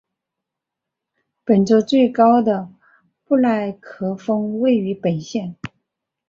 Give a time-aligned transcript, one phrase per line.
[1.45, 2.71] 本州最高的
[3.23, 5.55] 布莱克峰位于本县。